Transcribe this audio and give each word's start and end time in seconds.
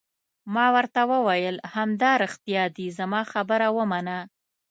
ما 0.53 0.67
ورته 0.75 1.01
وویل: 1.11 1.55
همدارښتیا 1.73 2.63
دي، 2.75 2.87
زما 2.99 3.21
خبره 3.31 3.67
ومنه. 3.77 4.17